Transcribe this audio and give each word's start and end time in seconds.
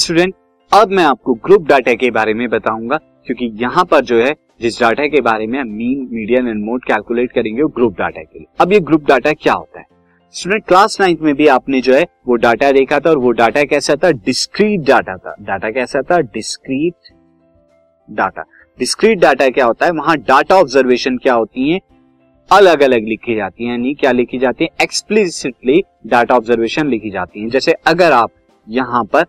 Student 0.00 0.34
अब 0.72 0.90
मैं 0.90 1.04
आपको 1.04 1.32
ग्रुप 1.46 1.66
डाटा 1.68 1.92
के 1.94 2.10
बारे 2.10 2.34
में 2.34 2.48
बताऊँगा, 2.48 2.96
क्योंकि 3.26 3.46
यहाँ 3.62 3.84
पर 3.84 4.00
जो 4.00 4.18
है, 4.18 4.32
जिस 4.60 4.80
डाटा 4.80 5.06
के 5.06 5.20
बारे 5.20 5.46
में 5.46 5.62
mean 5.62 6.06
median 6.12 6.48
and 6.48 6.64
mode 6.64 6.84
calculate 6.84 7.32
करेंगे 7.32 7.62
ग्रुप 7.74 7.96
डाटा 7.98 8.22
के 8.22 8.38
लिए। 8.38 8.46
अब 8.60 8.72
ये 8.72 8.78
ग्रुप 8.80 9.04
डाटा 9.06 9.32
क्या 9.32 9.52
होता 9.52 9.78
है? 9.78 9.84
स्टूडेंट 10.34 10.64
क्लास 10.64 10.96
नाइन्थ 11.00 11.20
में 11.20 11.34
भी 11.34 11.46
आपने 11.48 11.80
जो 11.80 11.94
है, 11.94 12.06
वो 12.26 12.34
डाटा 12.36 12.70
देखा 12.72 12.98
था 12.98 13.10
और 13.10 13.18
वो 13.18 13.30
डाटा 13.32 13.64
कैसा 13.64 13.94
था? 13.94 14.10
डिस्क्रीट 14.10 14.80
डाटा 14.80 15.16
था। 15.16 15.34
डाटा 15.40 15.70
कैसा 15.70 16.02
था? 16.02 16.18
डिस्क्रीट 16.18 17.12
डाटा 18.08 18.44
डिस्क्रीट 18.78 19.18
डाटा 19.18 19.48
क्या 19.48 19.64
होता 19.66 19.86
है? 19.86 19.92
वहाँ 19.92 20.16
डाटा 20.18 20.56
ऑब्जर्वेशन 20.56 21.16
क्या 21.16 21.34
होती 21.34 21.70
है? 21.70 21.80
अलग 22.50 22.82
अलग 22.82 23.08
लिखी 23.08 23.34
जाती 23.36 23.64
है, 23.64 23.70
यानी 23.70 23.92
क्या 23.94 24.12
लिखी 24.12 24.38
जाती 24.38 24.64
है? 24.64 24.70
एक्सप्लिसिटली 24.82 25.82
डाटा 26.06 26.36
ऑब्जर्वेशन 26.36 26.86
लिखी 26.86 27.10
जाती 27.10 27.42
है। 27.42 27.50
जैसे 27.50 27.74
अगर 27.86 28.12
आप 28.12 28.30
यहाँ 28.66 29.04
पर 29.04 29.26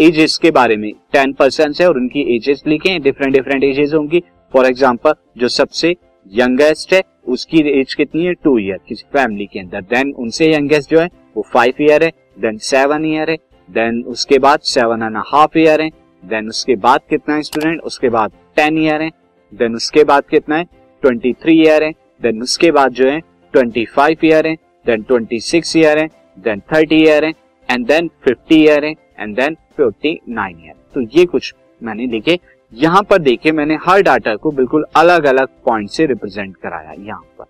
एजेस 0.00 0.36
के 0.38 0.50
बारे 0.50 0.76
में 0.76 0.92
टेन 1.12 1.32
परसेंट 1.32 1.80
है 1.80 1.88
और 1.88 1.96
उनकी 1.98 2.20
एजेस 2.36 2.62
लिखे 2.66 2.98
डिफरेंट 3.00 3.34
डिफरेंट 3.34 3.64
एजेस 3.64 3.92
होंगी। 3.94 4.22
फॉर 4.54 4.66
एग्ज़ाम्पल 4.66 5.14
जो 5.38 5.48
सबसे 5.50 5.94
यंगेस्ट 6.32 6.92
है, 6.92 7.02
उसकी 7.26 7.60
एज 7.70 7.94
कितनी 7.94 8.24
है? 8.24 8.32
टू 8.34 8.58
ईयर 8.58 8.78
किसी 8.88 9.04
फैमिली 9.12 9.46
के 9.46 9.60
अंदर। 9.60 9.80
देन 9.82 10.12
उनसे 10.14 10.52
यंगेस्ट 10.54 10.90
जो 10.90 11.00
है, 11.00 11.08
वो 11.36 11.44
फाइव 11.52 11.82
ईयर 11.82 12.04
है 12.04 12.10
देन 12.38 12.58
सेवन 12.60 13.04
ईयर 13.06 13.30
है 13.30 13.36
देन 13.68 14.02
उसके 14.08 14.38
बाद 14.38 14.60
सेवन 14.66 15.02
एंड 15.02 15.16
हाफ़ 15.26 15.58
ईयर 15.58 15.80
है 15.80 15.88
देन 16.22 16.48
उसके 16.48 16.76
बाद 16.78 17.00
कितना 17.10 17.34
है 17.34 17.42
स्टूडेंट 17.42 17.80
उसके 17.82 18.08
बाद 18.08 18.32
टेन 18.56 18.78
ईयर 18.78 19.02
है 19.02 19.10
देन 19.52 19.74
उसके 19.74 20.04
बाद 20.04 20.24
कितना 20.30 20.56
है? 20.56 20.64
ट्वेंटी 21.02 21.32
थ्री 21.34 21.60
ईयर 21.60 21.82
है 21.84 21.92
देन 22.22 22.42
उसके 22.42 22.70
बाद 22.70 22.92
जो 22.92 23.08
है 23.08 23.20
ट्वेंटी 23.54 23.84
फाइव 23.86 24.24
ईयर 24.24 24.46
है 24.46 24.54
देन 24.86 25.02
ट्वेंटी 25.02 25.40
सिक्स 25.42 25.76
ईयर 25.76 25.98
है 25.98 26.08
देन 26.38 26.60
थर्टी 26.72 26.96
ईयर 26.96 27.24
है 27.24 27.32
एंड 27.68 27.86
देन 27.86 28.10
फिफ्टी 28.24 28.62
ईयर 28.62 28.84
है। 28.84 28.94
And 29.18 29.34
then 29.36 29.56
fifty 29.76 30.18
nine 30.30 30.60
year 30.60 30.74
तो 30.94 31.00
ये 31.18 31.24
कुछ 31.26 31.54
मैंने 31.80 32.06
लिखे। 32.08 32.38
यहाँ 32.72 33.02
पर 33.02 33.18
देखे 33.20 33.52
मैंने 33.52 33.78
हर 33.82 34.02
डाटा 34.02 34.34
को 34.36 34.50
बिल्कुल 34.52 34.84
अलग 34.96 35.24
अलग 35.26 35.48
पॉइंट 35.66 35.90
से 35.90 36.06
रिप्रेजेंट 36.06 36.56
कराया 36.56 36.92
यहाँ 36.92 37.22
पर। 37.38 37.44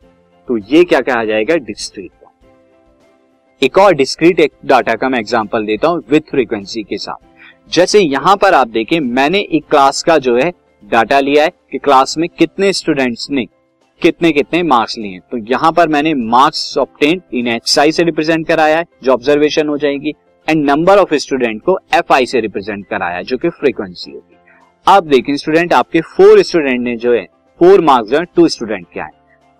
तो 0.49 0.57
ये 0.59 0.85
क्या 0.85 1.01
कहा 1.03 1.25
जाएगा? 1.25 1.57
डिस्क्रीट 1.57 2.11
एक 3.63 3.77
और 3.79 3.93
डिस्क्रीट 3.95 4.41
एक 4.41 4.53
डाटा 4.67 4.95
का 4.95 5.09
मैं 5.09 5.19
एग्जांपल 5.19 5.67
देता 5.67 5.89
हूँ 5.89 6.03
विथ 6.11 6.31
फ्रीक्वेंसी 6.31 6.83
के 6.83 6.97
साथ। 6.99 7.71
जैसे 7.71 8.01
यहाँ 8.01 8.35
पर 8.37 8.55
आप 8.55 8.69
देखें, 8.69 8.99
मैंने 9.01 9.41
एक 9.41 9.65
क्लास 9.71 10.03
का 10.03 10.17
जो 10.19 10.37
है 10.37 10.51
डाटा 10.83 11.21
लिया 11.21 11.45
है 11.45 11.51
कि 11.73 11.79
क्लास 11.79 12.17
में 12.19 12.29
कितने 12.31 12.73
स्टूडेंट्स 12.73 13.29
ने 13.31 13.45
कितने 14.03 14.33
कितने 14.33 14.63
मार्क्स 14.65 14.99
लिए 14.99 15.19
तो 15.31 15.39
यहाँ 15.47 15.71
पर 15.73 15.89
मैंने 15.89 16.15
मार्क्स 16.15 16.77
ऑप्टेन 16.79 17.23
इन 17.33 17.49
आई 17.49 17.93
से 17.93 18.03
रिप्रेजेंट 18.03 18.47
कराया 18.47 18.79
है, 18.79 18.85
जो 19.03 19.13
ऑब्जर्वेशन 19.13 19.69
हो 19.69 19.77
जाएगी। 19.79 20.15
एंड 20.49 20.65
नंबर 20.65 20.99
ऑफ़ 20.99 21.15
स्टूडेंट 21.17 21.63
को 21.63 21.79
एफ़ 21.95 22.13
आई 22.13 22.27
से 22.27 22.41
रिप्रेजेंट 22.41 22.87
कराया, 22.87 23.23
जो 23.23 23.37
कि 23.37 23.49
फ्रीक्वेंसी 23.51 24.11
होगी 24.13 24.37
अब 24.87 25.09
देखिए 25.09 25.37
स्टूडेंट 25.37 25.73
आपके 25.73 26.01
फोर 26.01 26.43
स्टूडेंट 26.43 26.81
ने 26.81 26.97
जो 26.97 27.13
है 27.15 27.25
फोर 27.61 27.81
मार्क्स 27.81 28.11
जो 28.11 28.19
है 28.19 28.25
टू 28.37 28.47
स्टूडेंट 28.49 28.87
के 28.95 29.01
आए। 29.01 29.11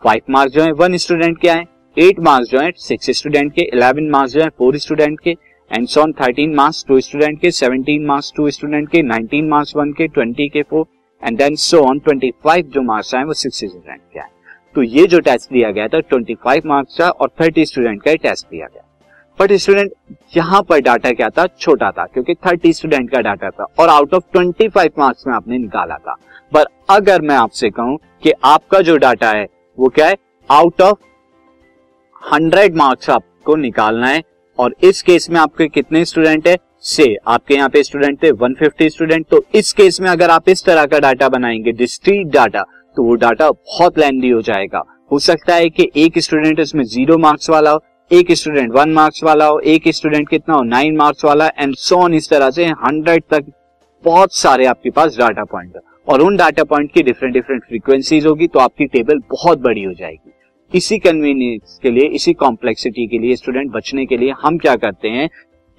फाइव 0.03 0.23
मार्क्स 0.31 0.55
जो 0.55 0.63
है 0.63 0.73
वन 0.73 0.97
स्टूडेंट 0.97 1.39
के 1.41 1.49
आए। 1.49 1.65
एट 1.97 2.21
मार्क्स 2.21 2.51
जो 2.51 2.61
है 2.61 2.71
सिक्स 2.79 3.11
स्टूडेंट 3.19 3.53
के 3.55 3.63
इलेवन 3.65 4.09
मार्क्स 4.11 4.33
जो 4.35 4.41
है 4.43 4.49
फोर 4.59 4.77
स्टूडेंट 4.79 5.21
के 5.21 5.37
and 5.71 5.87
so on 5.89 6.13
thirteen 6.13 6.55
marks 6.55 6.85
two 6.89 7.01
student 7.01 7.41
के 7.41 7.51
सेवनटीन 7.51 8.07
मार्क्स 8.07 8.33
टू 8.37 8.51
स्टूडेंट 8.51 8.89
के 8.91 9.03
नाइनटीन 9.03 9.49
मार्क्स 9.49 9.77
वन 9.77 9.93
के 9.93 10.09
ट्वेंटी 10.09 10.49
के 10.49 10.63
four 10.63 10.87
and 11.23 11.39
then 11.39 11.55
so 11.57 11.81
on 11.81 11.99
twenty 11.99 12.31
five 12.45 12.71
जो 12.75 12.83
मार्क्स 12.83 13.15
आए, 13.15 13.25
वो 13.25 13.33
सिक्स 13.35 13.59
स्टूडेंट 13.59 14.01
के 14.13 14.21
आए। 14.21 14.29
तो 14.75 14.83
ये 14.83 15.07
जो 15.07 15.21
टेस्ट 15.21 15.53
दिया 15.53 15.71
गया 15.71 15.89
था 15.89 16.01
ट्वेंटी 16.01 16.35
फाइव 16.45 16.63
मार्क्स 16.67 16.99
का 16.99 17.11
और 17.11 17.31
थर्टी 17.41 17.65
स्टूडेंट 17.67 18.03
का 18.03 18.15
टेस्ट 18.15 18.47
दिया 18.47 18.67
गया। 18.67 18.89
बट 19.43 19.53
स्टूडेंट 19.53 19.93
यहाँ 20.37 20.63
पर 20.63 20.81
डाटा 20.81 21.11
क्या 21.11 21.29
था? 21.29 21.47
छोटा 21.61 21.91
था, 21.91 22.05
क्योंकि 22.05 22.35
थर्टी 22.35 22.73
स्टूडेंट 22.73 23.11
का 23.11 23.21
डाटा 23.21 23.49
था 23.51 23.67
और 23.79 23.89
out 23.89 24.15
of 24.15 24.25
twenty 24.33 24.69
five 24.69 24.91
marks 24.99 25.27
में 25.27 25.35
आपने 25.35 25.59
निकाला 25.59 25.97
था। 25.97 26.15
पर 26.53 26.65
अगर 26.91 27.23
मैं 27.23 27.37
आपसे 27.37 27.71
कहूँ 27.71 27.99
कि 28.23 28.33
आपका 28.45 28.81
जो 28.81 28.97
डाटा 28.97 29.31
है, 29.31 29.47
वो 29.79 29.89
क्या 29.89 30.07
है? 30.09 30.17
आउट 30.51 30.83
ऑफ़ 30.83 30.99
हंड्रेड 32.33 32.77
मार्क्स 32.77 33.11
आपको 33.11 33.57
निकालना 33.57 34.09
है 34.09 34.23
और 34.59 34.75
इस 34.83 35.03
केस 35.03 35.31
में 35.31 35.41
आपके 35.41 35.69
कितने 35.69 36.05
स्टूडेंट 36.05 36.49
है? 36.49 36.57
से। 36.81 37.15
आपके 37.27 37.55
यहाँ 37.55 37.69
पे 37.69 37.83
स्टूडेंट 37.83 38.23
थे 38.23 38.31
150 38.33 38.89
स्टूडेंट 38.91 39.27
तो 39.27 39.45
इस 39.55 39.73
केस 39.73 40.01
में 40.01 40.11
अगर 40.11 40.31
आप 40.31 40.49
इस 40.49 40.65
तरह 40.65 40.87
का 40.87 40.99
डाटा 40.99 41.29
बनाएँगे 41.29 41.73
डिस्ट्रीट 41.73 42.27
डाटा 42.27 42.65
तो 42.97 43.03
वो 43.03 43.15
डाटा 43.15 43.51
बहुत 43.51 43.99
लेंदी 43.99 44.29
हो 44.29 44.41
जाएगा। 44.43 44.83
हो 45.13 45.19
सकता 45.19 45.55
है 45.55 45.69
कि 45.71 45.91
एक 45.97 46.19
स्टूडेंट 46.19 46.61
इसमें 46.61 46.85
ज़ीरो 46.85 47.19
मार्क्स 47.19 47.51
वाला 47.51 47.71
हो 47.71 47.79
एक 48.13 48.31
स्टूडेंट 48.33 48.73
वन 48.73 48.91
मार्क्स 48.93 49.23
वाला 49.25 49.45
हो, 49.47 49.59
एक 49.59 49.89
स्टूडेंट 49.89 50.29
कितना 50.29 50.55
हो 50.55 50.63
नाइन 50.63 50.97
मार्क्स 50.97 51.25
वाला 51.25 51.47
एंड 51.59 51.75
सोन 51.77 52.15
इस 52.15 52.29
तरह 52.31 52.51
से 52.51 52.65
हंड्रेड 52.81 53.23
तक 53.31 53.45
बहुत 54.05 54.35
सारे 54.35 54.67
आपके 54.67 54.91
पास 54.91 55.17
डाटा 55.19 55.45
पॉइंट 55.45 55.79
और 56.09 56.21
उन 56.21 56.37
डाटा 56.37 56.65
पॉइंट 56.65 56.93
की 56.93 57.03
डिफरेंट 57.03 57.35
डिफरेंट 57.35 57.63
फ्रीक्वेंसीज 57.65 58.27
होगी 58.27 58.47
तो 58.47 58.59
आपकी 58.59 58.87
टेबल 58.87 59.19
बहुत 59.31 59.59
बड़ी 59.61 59.85
हो 59.85 59.93
जाएगी। 59.93 60.33
इसी 60.73 60.99
कन्वीनियंस 60.99 61.79
के 61.83 61.91
लिए, 61.91 62.07
इसी 62.07 62.33
कॉम्प्लेक्सिटी 62.35 63.07
के 63.07 63.19
लिए 63.19 63.37
स्टूडेंट 63.37 63.71
बचने 63.73 64.05
के 64.07 64.17
लिए, 64.17 64.35
हम 64.43 64.59
क्या 64.59 64.75
करते 64.77 65.09
हैं, 65.09 65.29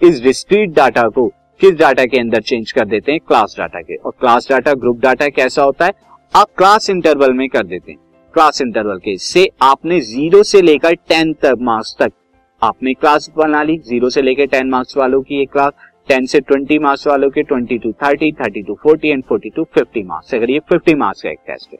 इस 0.01 0.22
डिस्क्रीट 0.23 0.73
डाटा 0.75 1.07
को 1.09 1.27
किस 1.61 1.75
डाटा 1.75 2.05
के 2.05 2.19
अंदर 2.19 2.41
चेंज 2.41 2.72
कर 2.72 2.85
देते 2.85 3.11
हैं 3.11 3.22
क्लास 3.27 3.55
डाटा 3.57 3.81
के। 3.81 3.95
और 3.95 4.13
क्लास 4.19 4.49
डाटा 4.49 4.73
ग्रुप 4.75 4.99
डाटा 5.01 5.27
कैसा 5.29 5.63
होता 5.63 5.85
है, 5.85 5.93
आप 6.33 6.49
क्लास 6.57 6.89
इंटरवल 6.89 7.33
में 7.33 7.47
कर 7.49 7.66
देते 7.66 7.91
हैं। 7.91 7.99
क्लास 8.33 8.61
इंटरवल 8.61 8.97
के 8.99 9.17
से 9.19 9.47
आपने 9.61 10.01
ज़ीरो 10.01 10.43
से 10.43 10.61
लेकर 10.61 10.93
टेन 11.09 11.33
तक 11.41 11.57
मार्क्स 11.61 11.95
तक 11.99 12.11
आपने 12.63 12.94
क्लास 12.94 13.29
बना 13.38 13.62
ली 13.63 13.78
ज़ीरो 13.78 14.09
से 14.09 14.22
लेकर 14.22 14.46
टेन 14.47 14.69
मार्क्स 14.69 14.97
वालों 14.97 15.22
की 15.22 15.41
एक 15.41 15.51
क्लास 15.51 15.72
टेन 16.07 16.25
से 16.25 16.40
ट्वेंटी 16.40 16.78
मार्क्स 16.79 17.06
वालों 17.07 17.29
के 17.29 17.41
twenty 17.44 17.78
to 17.78 17.91
thirty 18.03 18.31
thirty 18.31 18.62
to 18.62 18.74
forty 18.84 19.09
and 19.09 19.24
forty 19.24 19.50
to 19.50 19.63
fifty 19.75 20.03
marks 20.03 20.34
अगर 20.35 20.50
ये 20.50 20.59
फिफ्टी 20.69 20.94
मार्क्स 20.96 21.22
का 21.23 21.29
एक 21.29 21.40
टेस्ट 21.47 21.73
है। 21.73 21.79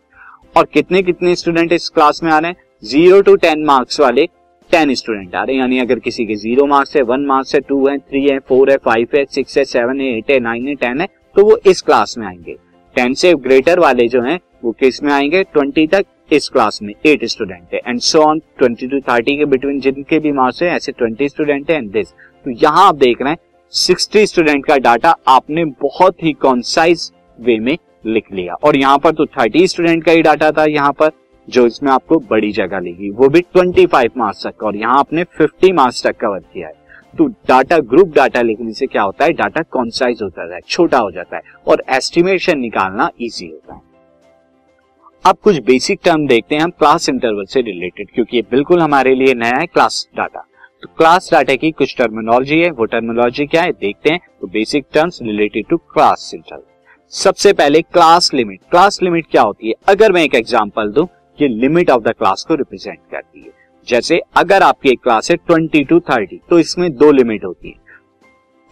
और 0.56 0.66
कितने 0.74 1.02
कितने 1.04 1.36
स्टूडेंट 1.36 1.72
इस 1.72 1.88
क्लास 1.90 2.20
में 2.24 2.32
आ 2.32 2.40
रहे 2.40 2.52
हैं? 2.52 2.58
ज़ीरो 2.84 3.22
टू 3.22 3.36
टेन 3.36 3.64
मार्क्स 3.66 4.00
वाले 4.00 4.26
टेन 4.72 4.94
स्टूडेंट 4.94 5.36
आ 5.36 5.44
रहे 5.44 5.56
हैं। 5.56 5.62
यानी 5.62 5.80
अगर 5.80 6.00
किसी 6.00 6.26
के 6.26 6.36
ज़ीरो 6.36 6.66
मार्क्स 6.66 6.96
है 6.96 7.02
वन 7.04 7.26
मार्क्स 7.26 7.56
है 7.56 7.62
टू 7.62 7.88
है 7.88 7.98
थ्री 8.00 8.28
है 8.28 8.38
फोर 8.40 8.72
है 8.72 8.78
फाइव 8.86 9.08
है 9.16 9.26
सिक्स 9.26 9.58
है 9.58 9.66
सेवन 9.66 10.02
है 10.02 10.18
एट 10.18 10.32
है 10.32 10.40
नाइन 10.40 10.68
है 10.68 10.76
टेन 10.76 11.02
है 11.02 11.08
तो 11.36 11.46
वो 11.46 11.58
इस 11.66 11.82
क्लास 11.82 12.18
में 12.18 12.28
आएँगे। 12.28 12.56
टेन 12.96 13.14
से 13.14 13.34
ग्रेटर 13.36 13.80
वाले 13.80 14.08
जो 14.08 14.22
हैं, 14.22 14.40
वो 14.64 14.72
किसमें 14.72 15.12
आएँगे? 15.14 15.44
ट्वेंटी 15.44 15.88
तक 15.88 16.06
इस 16.34 16.50
क्लास 16.50 16.80
में 16.84 16.94
एट 17.06 17.26
स्टूडेंट 17.26 17.74
है 17.74 17.82
and 17.88 18.00
so 18.02 18.22
on 18.22 18.40
twenty 18.60 18.88
to 18.88 19.00
thirty 19.02 19.38
के 19.38 19.46
बिटवीन 19.46 19.80
जिनके 19.80 20.20
भी 20.20 20.32
मार्क्स 20.32 20.62
है, 20.64 20.70
ऐसे 20.70 20.92
ट्वेंटी 20.92 21.30
स्टूडेंट 21.30 21.72
है 21.72 21.78
एंड 21.78 21.92
दिस 21.92 22.12
तो 22.46 22.52
यहाँ 22.52 22.88
आप 22.88 22.96
देख 22.98 23.22
रहे 23.22 23.32
हैं 23.32 23.38
सिक्सटी 23.74 24.26
स्टूडेंट 24.28 24.66
का 24.66 24.78
डाटा 24.80 25.16
आपने 25.28 25.66
बहुत 25.82 26.24
ही 26.24 26.34
कॉन्साइज 26.42 27.12
वे 27.40 27.58
में 27.60 27.78
लिख 28.06 28.32
लिया। 28.34 28.54
और 28.56 28.76
यहाँ 28.78 28.98
पर 28.98 29.12
तो 29.12 29.26
थर्टी 29.28 29.68
स्टूडेंट 29.68 30.04
का 30.06 30.12
ही 30.12 30.22
डाटा 30.22 30.52
था 30.52 30.66
यहाँ 30.66 30.92
पर, 30.92 31.12
जो 31.48 31.66
इसमें 31.68 31.92
आपको 31.92 32.18
बड़ी 32.30 32.52
जगह 32.52 32.80
लेगी। 32.80 33.10
वो 33.12 33.30
भी 33.30 33.42
ट्वेंटी 33.44 33.86
फाइव 33.86 34.12
मार्क्स 34.18 34.46
तक 34.46 34.64
और 34.64 34.76
यहाँ 34.76 35.00
आपने 35.00 35.24
फिफ्टी 35.38 35.72
मार्क्स 35.72 36.04
तक 36.04 36.18
कवर 36.18 36.40
किया 36.54 36.68
है। 36.68 36.82
तो 37.14 37.28
डाटा 37.48 37.78
ग्रुप 37.80 38.14
डाटा 38.16 38.42
लिखने 38.42 38.74
से 38.74 38.86
क्या 38.86 39.02
होता 39.02 39.26
है? 39.26 39.34
डाटा 39.34 39.62
कॉन्साइज 39.72 40.22
होता 40.24 40.54
है, 40.54 40.60
छोटा 40.62 40.98
हो 40.98 41.12
जाता 41.12 41.38
है, 41.38 41.42
और 41.68 41.84
एस्टिमेशन 41.90 42.60
निकालना 42.60 43.10
इजी 43.22 43.48
होता 43.48 43.73
है। 43.73 43.73
अब 45.26 45.38
कुछ 45.44 45.58
बेसिक 45.64 46.00
टर्म 46.04 46.26
देखते 46.28 46.56
हैं, 46.56 46.62
हम 46.62 46.70
क्लास 46.70 47.08
इंटरवल 47.10 47.46
से 47.46 47.62
रिलेटेड 47.62 48.08
क्योंकि 48.14 48.38
ये 48.38 48.44
बिल्कुल 48.52 48.80
हमारे 48.82 49.14
लिए 49.16 49.34
नया 49.34 49.58
है 49.58 49.66
क्लास 49.66 50.08
डाटा 50.18 50.40
तो 50.84 50.88
क्लास 50.98 51.30
डाटा 51.32 51.56
की 51.56 51.70
कुछ 51.72 51.96
टर्मिनोलॉजी 51.98 52.60
है, 52.60 52.70
वो 52.72 52.86
टर्मिनोलॉजी 52.86 53.46
क्या 53.46 53.62
है, 53.62 53.72
देखते 53.72 54.10
हैं 54.10 54.20
तो 54.42 54.48
basic 54.48 54.86
terms 54.94 55.20
related 55.22 55.68
to 55.70 55.78
class 55.78 56.32
interval 56.36 56.64
सबसे 57.14 57.54
पहले 57.54 57.82
क्लास 57.84 58.30
लिमिट 58.34 58.60
क्लास 58.72 59.02
लिमिट 59.04 59.26
क्या 59.32 59.42
होती 59.42 59.68
है? 59.68 59.74
अगर 59.88 60.12
मैं 60.12 60.24
एक 60.24 60.36
एग्जांपल 60.36 60.92
दूँ, 60.92 61.08
ये 61.40 61.48
लिमिट 61.48 61.90
ऑफ़ 61.90 62.04
द 62.04 62.14
क्लास 62.14 62.46
को 62.48 62.56
रिप्रेजेंट 62.56 63.00
करती 63.12 63.42
है. 63.42 63.52
जैसे, 63.88 64.20
अगर 64.38 64.64
आपकी 64.64 64.90
एक 64.90 65.02
क्लास 65.04 65.32
है 65.32 65.38
ट्वेंटी 65.38 65.84
टू 65.84 66.00
थर्टी 66.02 66.40
तो 66.50 66.60
इसमें 66.60 66.92
दो 66.94 67.12
लिमिट 67.12 67.46
होती 67.46 67.70
है. 67.70 67.76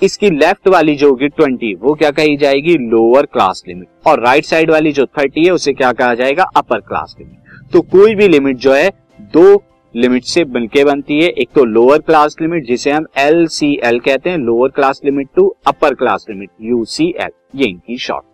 इसकी 0.02 0.30
लेफ़्ट 0.30 0.68
वाली 0.68 0.96
जो 0.96 1.10
होगी 1.10 1.28
ट्वेंटी, 1.28 1.74
वो 1.76 1.94
क्या 1.94 2.10
कही 2.12 2.38
जाएगी? 2.38 2.78
लोअर 2.80 3.26
क्लास 3.26 3.64
लिमिट 3.68 4.08
और 4.08 4.20
राइट 4.20 4.36
right 4.36 4.50
साइड 4.50 4.72
वाली 4.72 4.92
जो 4.92 5.06
थर्टी 5.08 5.46
है, 5.46 5.52
उसे 5.52 5.74
क्या 5.74 5.92
कहा 5.92 6.14
जाएगा? 6.14 6.44
अपर 6.58 6.80
क्लास 6.80 7.16
लिमिट 7.20 7.72
तो 7.74 7.82
कोई 7.82 8.16
भी 8.16 8.28
लिमिट 8.28 8.58
जो 8.58 8.74
है, 8.74 8.90
दो 9.20 9.64
लिमिट 9.96 10.24
से 10.24 10.44
मिलके 10.46 10.84
बनती 10.84 11.20
है। 11.20 11.30
एक 11.30 11.50
तो 11.56 11.64
लोअर 11.66 12.00
क्लास 12.00 12.36
लिमिट 12.42 12.66
जिसे 12.66 12.92
हम 12.92 13.06
एल 13.18 13.46
सी 13.50 13.74
एल 13.84 14.00
कहते 14.00 14.30
हैं 14.30 14.38
lower 14.38 14.70
class 14.70 15.02
limit 15.06 15.28
to 15.36 15.48
upper 15.68 15.96
class 15.96 16.26
limit 16.30 16.50
U 16.62 16.84
C 16.88 17.14
L 17.20 17.32
ये 17.56 17.70
इनकी 17.70 17.98
शॉर्ट 17.98 18.26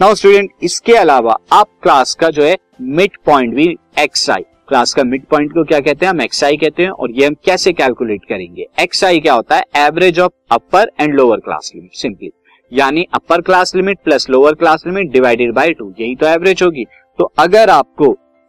नाउ 0.00 0.14
स्टूडेंट 0.14 0.50
इसके 0.62 0.92
अलावा 0.92 1.36
आप 1.52 1.68
क्लास 1.82 2.14
का 2.14 2.30
जो 2.30 2.42
है 2.42 2.56
मिड 2.80 3.16
पॉइंट 3.26 3.54
भी 3.54 3.66
एक्स 3.98 4.28
आई 4.30 4.42
क्लास 4.68 4.92
का 4.94 5.04
मिड 5.04 5.24
पॉइंट 5.26 5.52
को 5.52 5.64
क्या 5.64 5.80
कहते 5.80 6.06
हैं? 6.06 6.10
हम 6.10 6.20
एक्स 6.20 6.42
आई 6.44 6.56
कहते 6.56 6.82
हैं 6.82 6.90
और 6.90 7.10
ये 7.10 7.26
हम 7.26 7.34
कैसे 7.44 7.72
कैलकुलेट 7.72 8.24
करेंगे? 8.28 8.66
एक्स 8.80 9.04
आई 9.04 9.20
क्या 9.20 9.34
होता 9.34 9.56
है? 9.56 9.64
Average 9.76 10.20
of 10.20 10.32
upper 10.50 10.90
and 11.00 11.14
lower 11.14 11.40
class 11.40 11.70
limit 11.74 11.94
simply 11.94 12.30
यानी 12.72 13.06
upper 13.14 13.40
class 13.40 13.74
limit 13.74 13.98
plus 14.04 14.28
lower 14.30 14.54
class 14.54 14.82
limit 14.86 15.10
divided 15.12 15.52
by 15.54 15.72
two 15.72 15.92
यही 16.00 16.14
तो 16.16 16.26
एवरेज 16.26 16.62
होगी। 16.62 16.84
तो 17.18 17.24
अगर 17.38 17.70
आपको 17.70 18.06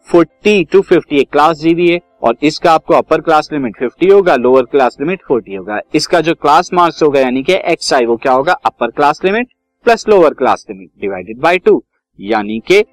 40 0.07 0.63
टू 0.71 0.81
50 0.83 1.13
एक 1.13 1.29
क्लास 1.31 1.57
दी 1.57 1.73
हुई 1.73 1.89
है 1.89 1.99
और 2.23 2.35
इसका 2.43 2.71
आपको 2.73 2.93
अपर 2.93 3.21
क्लास 3.21 3.49
लिमिट 3.53 3.75
50 3.83 4.11
होगा 4.11 4.35
लोअर 4.35 4.65
क्लास 4.65 4.97
लिमिट 5.01 5.21
40 5.31 5.57
होगा। 5.57 5.79
इसका 5.95 6.21
जो 6.21 6.33
क्लास 6.35 6.69
मार्क्स 6.73 7.03
होगा 7.03 7.19
यानी 7.19 7.43
कि 7.43 7.53
एक्स 7.65 7.93
आई 7.93 8.05
वो 8.05 8.15
क्या 8.17 8.33
होगा? 8.33 8.53
Upper 8.65 8.91
class 8.91 9.21
limit 9.25 9.47
plus 9.85 10.07
lower 10.09 10.33
class 10.33 10.65
limit 10.69 10.89
divided 11.01 11.39
by 11.39 11.57
two 11.57 11.83
यानी 12.19 12.59
कि 12.67 12.83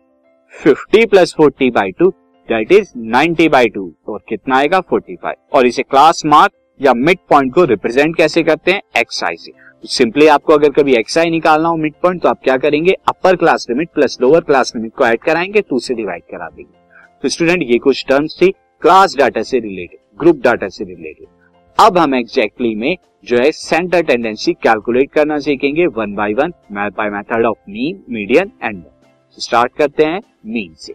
50 0.55 1.07
plus 1.07 1.35
40 1.41 1.71
by 1.71 1.91
two 1.91 2.13
that 2.53 2.73
is 2.73 2.93
90 3.11 3.49
by 3.51 3.69
two 3.69 3.93
और 4.09 4.21
कितना 4.29 4.57
आएगा? 4.57 4.81
45 4.93 5.35
और 5.53 5.67
इसे 5.67 5.83
क्लास 5.83 6.23
मार्क 6.27 6.53
या 6.81 6.95
मिड 6.95 7.19
पॉइंट 7.31 7.53
को 7.55 7.65
रिप्रेजेंट 7.65 8.17
कैसे 8.17 8.43
करते 8.43 8.73
हैं? 8.73 8.83
एक्स 8.99 9.23
आई 9.25 9.37
से 9.37 9.53
सिंपली 9.85 10.27
आपको 10.29 10.53
अगर 10.53 10.71
कभी 10.73 10.95
एक्स 10.97 11.19
आई 11.19 11.31
निकालना 11.31 11.69
हो 11.69 11.77
मिड 11.77 11.95
पॉइंट 12.03 12.23
तो 12.23 12.29
आप 12.29 12.41
क्या 12.45 12.57
करेंगे? 12.57 12.93
Upper 13.09 13.37
class 13.37 13.67
limit 13.71 13.89
plus 13.95 14.19
lower 14.23 14.41
class 14.43 14.73
limit 14.77 14.93
को 14.95 15.07
ऐड 15.07 15.21
कराएँगे 15.21 15.61
टू 15.61 15.79
से 15.79 15.95
डिवाइड 15.95 16.23
करा 16.31 16.49
देंगे. 16.49 16.73
तो 17.23 17.29
स्टूडेंट 17.29 17.63
ये 17.63 17.79
कुछ 17.79 18.05
टर्म्स 18.09 18.39
थी. 18.43 18.51
क्लास 18.83 19.17
डाटा 19.17 19.43
से 19.43 19.59
रिलेटेड 19.59 19.99
ग्रुप 20.21 20.41
डाटा 20.45 20.69
से 20.69 20.85
रिलेटेड 20.85 21.27
अब 21.79 21.99
हम 21.99 22.15
एग्जैक्टली 22.15 22.75
में 22.75 22.97
जो 23.25 23.37
है 23.39 23.51
सेंटर 23.53 24.03
टेंडेंसी 24.03 24.53
कैलकुलेट 24.63 25.11
करना 25.13 25.39
सीखेंगे 25.39 25.87
one 25.89 26.15
by 26.15 26.35
one 26.35 26.53
by 26.73 27.11
method 27.11 27.47
of 27.47 27.71
mean 27.71 28.03
median 28.11 28.51
and 28.63 28.83
start 29.39 29.73
करते 29.79 30.05
हैं 30.05 30.21
मीन 30.47 30.75
से. 30.77 30.95